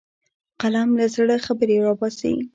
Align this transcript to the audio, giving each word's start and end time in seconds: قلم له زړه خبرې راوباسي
قلم 0.61 0.89
له 0.99 1.05
زړه 1.15 1.35
خبرې 1.45 1.75
راوباسي 1.85 2.33